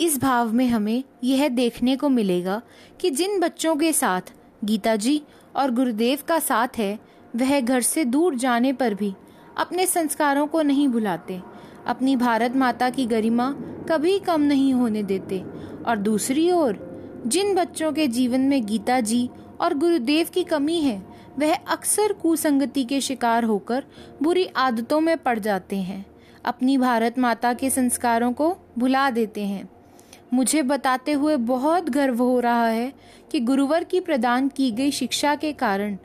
इस 0.00 0.18
भाव 0.20 0.52
में 0.52 0.66
हमें 0.68 1.02
यह 1.24 1.48
देखने 1.48 1.96
को 1.96 2.08
मिलेगा 2.08 2.60
कि 3.00 3.10
जिन 3.10 3.40
बच्चों 3.40 3.76
के 3.76 3.92
साथ 3.92 4.32
गीता 4.64 4.96
जी 4.96 5.22
और 5.56 5.70
गुरुदेव 5.70 6.18
का 6.28 6.38
साथ 6.38 6.78
है, 6.78 6.98
वह 7.36 7.60
घर 7.60 7.80
से 7.80 8.04
दूर 8.04 8.34
जाने 8.34 8.72
पर 8.72 8.94
भी 8.94 9.14
अपने 9.58 9.86
संस्कारों 9.86 10.46
को 10.46 10.62
नहीं 10.62 10.88
भुलाते, 10.88 11.40
अपनी 11.86 12.16
भारत 12.16 12.56
माता 12.56 12.90
की 12.90 13.06
गरिमा 13.06 13.50
कभी 13.88 14.18
कम 14.18 14.40
नहीं 14.40 14.72
होने 14.74 15.02
देते। 15.02 15.38
और 15.86 15.96
दूसरी 15.96 16.50
ओर, 16.50 16.78
जिन 17.26 17.54
बच्चों 17.54 17.92
के 17.92 18.06
जीवन 18.06 18.40
में 18.40 18.66
गीता 18.66 19.00
जी 19.00 19.28
और 19.60 19.74
गुरुदेव 19.74 20.26
की 20.34 20.44
कमी 20.44 20.80
है, 20.80 21.02
वह 21.38 21.54
अक्सर 21.54 22.12
कुसंगति 22.12 22.84
के 22.84 23.00
शिकार 23.00 23.44
होकर 23.44 23.84
बुरी 24.22 24.44
आदतों 24.46 25.00
में 25.00 25.16
पड़ 25.18 25.38
जाते 25.38 25.76
हैं, 25.76 26.04
अपनी 26.44 26.78
भारत 26.78 27.18
माता 27.18 27.52
के 27.52 27.70
संस्कारों 27.70 28.32
को 28.32 28.56
भुला 28.78 29.10
देते 29.10 29.44
हैं। 29.44 29.68
मुझे 30.34 30.62
बताते 30.62 31.12
हुए 31.12 31.36
बहुत 31.36 31.90
गर्व 31.90 32.18
हो 32.18 32.40
रहा 32.40 32.68
है 32.68 32.92
कि 33.32 33.40
गुरुवर 33.40 33.84
की 33.84 34.00
प्रदान 34.00 34.48
की 34.48 34.70
गई 34.70 34.90
शिक्षा 34.90 35.34
के 35.34 35.52
कारण 35.52 35.96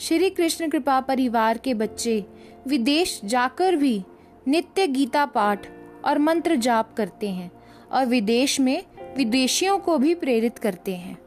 श्री 0.00 0.30
कृष्ण 0.30 0.68
कृपा 0.68 1.00
परिवार 1.00 1.58
के 1.58 1.74
बच्चे 1.74 2.24
विदेश 2.66 3.20
जाकर 3.24 3.76
भी 3.76 4.02
नित्य 4.48 4.86
गीता 4.86 5.24
पाठ 5.26 5.66
और 6.04 6.18
मंत्र 6.18 6.56
जाप 6.56 6.94
करते 6.94 7.28
हैं 7.28 7.50
और 7.92 8.06
विदेश 8.06 8.60
में 8.60 8.82
विदेशियों 9.16 9.78
को 9.78 9.98
भी 9.98 10.14
प्रेरित 10.14 10.58
करते 10.58 10.96
हैं। 10.96 11.18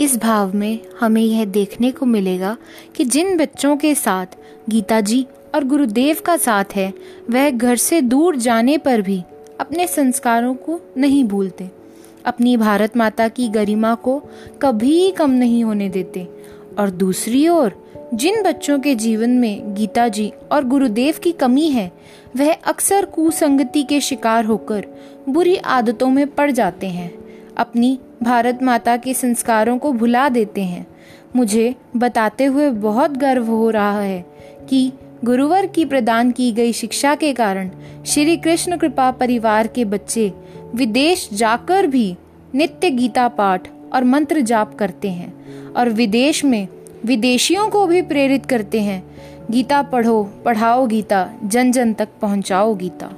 इस 0.00 0.16
भाव 0.16 0.56
में 0.56 0.78
हमें 1.00 1.22
यह 1.22 1.44
देखने 1.44 1.90
को 1.90 2.06
मिलेगा 2.06 2.56
कि 2.94 3.04
जिन 3.04 3.36
बच्चों 3.36 3.76
के 3.76 3.94
साथ 3.94 4.26
गीता 4.70 5.00
जी 5.00 5.26
और 5.54 5.64
गुरुदेव 5.64 6.16
का 6.24 6.36
साथ 6.36 6.64
है, 6.76 6.94
वह 7.30 7.50
घर 7.50 7.76
से 7.76 8.00
दूर 8.00 8.36
जाने 8.36 8.78
पर 8.78 9.02
भी 9.02 9.22
अपने 9.60 9.86
संस्कारों 9.86 10.54
को 10.54 10.80
नहीं 10.96 11.24
भूलते। 11.24 11.70
अपनी 12.24 12.56
भारत 12.56 12.96
माता 12.96 13.28
की 13.28 13.48
गरिमा 13.48 13.94
को 13.94 14.22
कभी 14.62 15.10
कम 15.10 15.30
नहीं 15.30 15.64
होने 15.64 15.88
देते। 15.88 16.28
और 16.78 16.90
दूसरी 16.90 17.48
ओर, 17.48 17.92
जिन 18.14 18.42
बच्चों 18.42 18.78
के 18.78 18.94
जीवन 18.94 19.30
में 19.30 19.74
गीता 19.74 20.08
जी 20.08 20.32
और 20.52 20.64
गुरुदेव 20.64 21.14
की 21.22 21.32
कमी 21.32 21.68
है, 21.68 21.92
वह 22.36 22.52
अक्सर 22.52 23.04
कुसंगति 23.04 23.82
के 23.82 24.00
शिकार 24.00 24.44
होकर 24.44 24.86
बुरी 25.28 25.56
आदतों 25.56 26.10
में 26.10 26.26
पड़ 26.26 26.50
जाते 26.50 26.86
हैं। 26.86 27.19
अपनी 27.60 27.98
भारत 28.22 28.62
माता 28.62 28.96
के 28.96 29.14
संस्कारों 29.14 29.78
को 29.78 29.92
भुला 29.92 30.28
देते 30.28 30.62
हैं। 30.62 30.86
मुझे 31.36 31.74
बताते 31.96 32.44
हुए 32.44 32.70
बहुत 32.70 33.10
गर्व 33.10 33.46
हो 33.46 33.70
रहा 33.70 34.00
है 34.00 34.24
कि 34.68 34.92
गुरुवर 35.24 35.66
की 35.66 35.84
प्रदान 35.84 36.30
की 36.30 36.52
गई 36.52 36.72
शिक्षा 36.72 37.14
के 37.14 37.32
कारण 37.32 37.70
श्री 38.06 38.36
कृष्ण 38.36 38.76
कृपा 38.76 39.10
परिवार 39.10 39.66
के 39.66 39.84
बच्चे 39.84 40.32
विदेश 40.74 41.28
जाकर 41.32 41.86
भी 41.86 42.16
नित्य 42.54 42.90
गीता 42.90 43.28
पाठ 43.28 43.68
और 43.92 44.04
मंत्र 44.04 44.40
जाप 44.40 44.74
करते 44.74 45.10
हैं 45.10 45.32
और 45.72 45.88
विदेश 45.88 46.44
में 46.44 46.68
विदेशियों 47.04 47.68
को 47.68 47.86
भी 47.86 48.02
प्रेरित 48.02 48.46
करते 48.46 48.80
हैं। 48.80 49.02
गीता 49.50 49.82
पढ़ो, 49.82 50.22
पढ़ाओ 50.44 50.86
गीता, 50.86 51.28
जन 51.44 51.72
जन 51.72 51.92
तक 51.92 52.08
पहुंचाओ 52.20 52.74
गीता। 52.74 53.10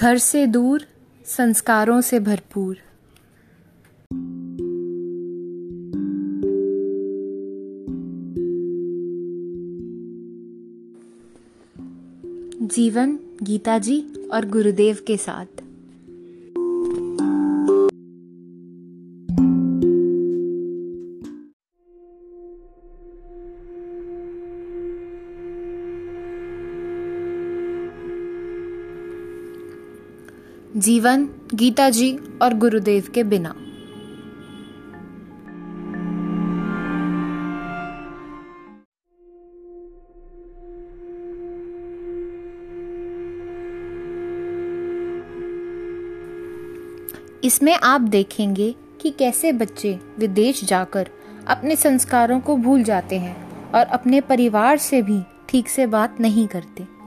घर 0.00 0.18
से 0.18 0.46
दूर 0.46 0.86
संस्कारों 1.24 2.00
से 2.00 2.20
भरपूर। 2.20 2.76
जीवन 12.62 13.18
गीता 13.42 13.78
जी 13.78 14.04
और 14.32 14.46
गुरुदेव 14.46 14.98
के 15.06 15.16
साथ। 15.16 15.69
जीवन, 30.76 31.28
गीता 31.54 31.90
जी 31.90 32.18
और 32.42 32.54
गुरुदेव 32.54 33.04
के 33.14 33.24
बिना। 33.24 33.54
इसमें 47.44 47.74
आप 47.82 48.00
देखेंगे 48.00 48.74
कि 49.00 49.10
कैसे 49.10 49.52
बच्चे 49.52 49.98
विदेश 50.18 50.64
जाकर 50.64 51.08
अपने 51.46 51.76
संस्कारों 51.76 52.40
को 52.40 52.56
भूल 52.56 52.82
जाते 52.82 53.18
हैं 53.18 53.36
और 53.70 53.86
अपने 53.86 54.20
परिवार 54.20 54.78
से 54.78 55.02
भी 55.02 55.20
ठीक 55.48 55.68
से 55.68 55.86
बात 55.86 56.20
नहीं 56.20 56.46
करते। 56.46 56.99